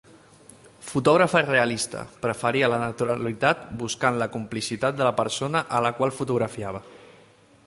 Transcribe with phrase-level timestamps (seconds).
[0.91, 6.87] Fotògrafa realista, preferia la naturalitat buscant la complicitat de la persona a la qual fotografiava.